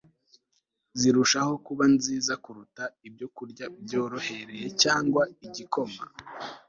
zirushaho 0.99 1.53
kuba 1.65 1.83
nziza 1.95 2.33
kuruta 2.43 2.83
ibyokurya 3.07 3.65
byorohereye 3.85 4.67
cyangwa 4.81 5.23
igikoma 5.45 6.01